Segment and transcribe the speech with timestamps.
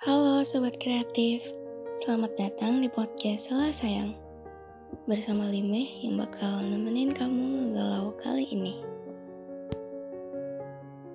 [0.00, 1.52] Halo Sobat Kreatif,
[1.92, 4.16] selamat datang di podcast Salah Sayang.
[5.04, 8.80] Bersama Limeh yang bakal nemenin kamu ngegalau kali ini.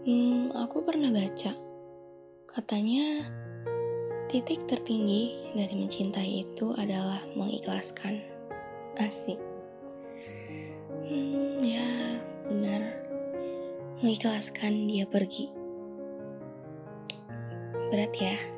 [0.06, 1.58] Hmm, aku pernah baca.
[2.46, 3.26] Katanya,
[4.29, 8.21] titik tertinggi dari mencintai itu adalah mengikhlaskan.
[9.02, 9.41] Asik.
[11.09, 12.86] Hmm, ya benar.
[14.05, 15.49] Mengikhlaskan dia pergi.
[17.89, 18.55] Berat ya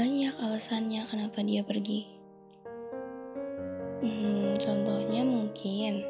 [0.00, 2.08] banyak alasannya kenapa dia pergi.
[4.00, 6.08] Hmm, contohnya mungkin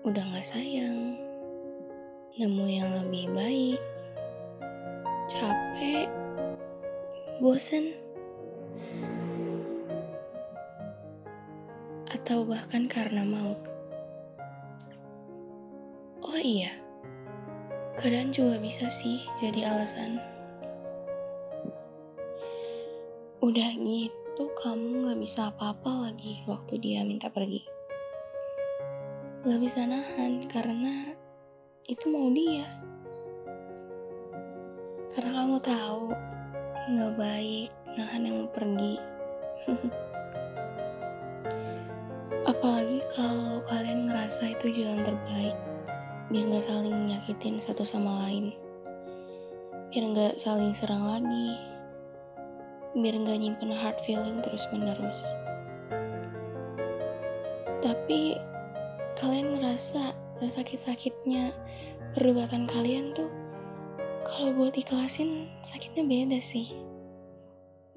[0.00, 1.12] udah gak sayang,
[2.40, 3.76] nemu yang lebih baik,
[5.28, 6.08] capek,
[7.36, 7.92] bosen,
[12.16, 13.60] atau bahkan karena maut.
[16.24, 16.72] Oh iya,
[18.00, 20.35] keadaan juga bisa sih jadi alasan.
[23.36, 27.68] Udah gitu kamu gak bisa apa-apa lagi waktu dia minta pergi.
[29.44, 31.12] Gak bisa nahan karena
[31.84, 32.64] itu mau dia.
[35.12, 36.16] Karena kamu tahu
[36.96, 37.68] gak baik
[38.00, 38.96] nahan yang mau pergi.
[42.56, 45.56] Apalagi kalau kalian ngerasa itu jalan terbaik
[46.32, 48.56] biar gak saling nyakitin satu sama lain.
[49.92, 51.75] Biar gak saling serang lagi
[52.96, 55.20] biar nggak nyimpen hard feeling terus menerus.
[57.84, 58.40] Tapi
[59.20, 61.52] kalian ngerasa sesakit-sakitnya
[62.16, 63.28] perdebatan kalian tuh
[64.24, 66.72] kalau buat ikhlasin sakitnya beda sih.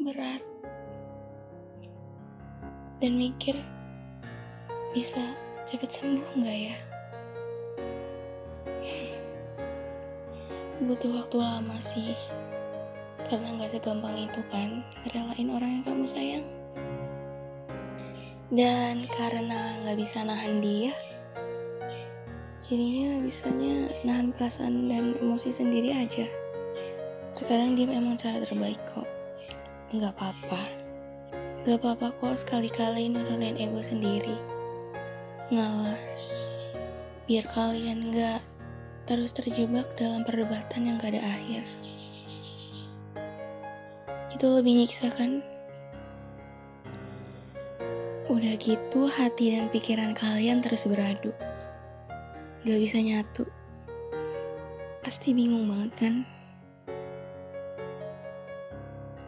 [0.03, 0.43] Berat.
[2.99, 3.55] Dan mikir
[4.91, 5.23] bisa
[5.63, 6.75] cepet sembuh nggak ya?
[10.91, 12.19] Butuh waktu lama sih.
[13.29, 16.45] Karena gak segampang itu kan ngerelain orang yang kamu sayang.
[18.49, 20.89] Dan karena gak bisa nahan dia,
[22.57, 26.25] jadinya bisanya nahan perasaan dan emosi sendiri aja.
[27.37, 29.05] Terkadang dia memang cara terbaik kok.
[29.93, 30.65] Gak apa-apa.
[31.69, 34.41] Gak apa-apa kok sekali-kali nurunin ego sendiri.
[35.53, 36.01] Ngalah.
[37.29, 38.41] Biar kalian gak
[39.05, 41.61] terus terjebak dalam perdebatan yang gak ada akhir
[44.29, 45.41] itu lebih nyiksa kan?
[48.29, 51.33] Udah gitu hati dan pikiran kalian terus beradu.
[52.61, 53.49] Gak bisa nyatu.
[55.01, 56.15] Pasti bingung banget kan?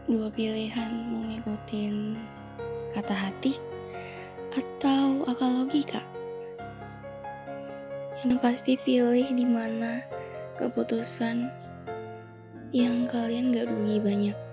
[0.05, 2.19] Dua pilihan mau ngikutin
[2.93, 3.57] kata hati
[4.53, 6.03] atau akal logika.
[8.21, 10.05] Yang pasti pilih di mana
[10.61, 11.49] keputusan
[12.69, 14.50] yang kalian gak rugi banyak.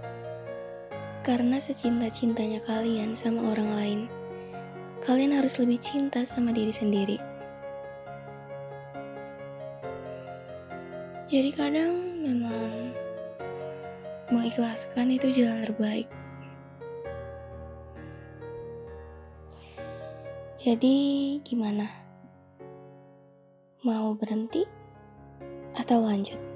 [1.29, 4.01] Karena secinta-cintanya kalian sama orang lain,
[5.05, 7.21] kalian harus lebih cinta sama diri sendiri.
[11.29, 12.97] Jadi kadang memang
[14.33, 16.09] mengikhlaskan itu jalan terbaik.
[20.57, 20.97] Jadi
[21.45, 21.85] gimana?
[23.85, 24.65] Mau berhenti
[25.77, 26.48] atau lanjut?